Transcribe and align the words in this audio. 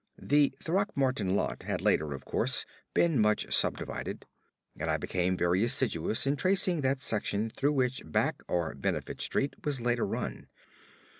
The 0.19 0.51
Throckmorton 0.59 1.35
lot 1.35 1.61
had 1.61 1.79
later, 1.79 2.11
of 2.15 2.25
course, 2.25 2.65
been 2.95 3.19
much 3.19 3.53
subdivided; 3.53 4.25
and 4.75 4.89
I 4.89 4.97
became 4.97 5.37
very 5.37 5.63
assiduous 5.63 6.25
in 6.25 6.37
tracing 6.37 6.81
that 6.81 7.01
section 7.01 7.51
through 7.51 7.73
which 7.73 8.01
Back 8.03 8.41
or 8.47 8.73
Benefit 8.73 9.21
Street 9.21 9.53
was 9.63 9.79
later 9.79 10.07
run. 10.07 10.47